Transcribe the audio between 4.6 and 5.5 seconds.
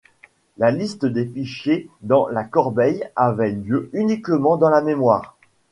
la mémoire.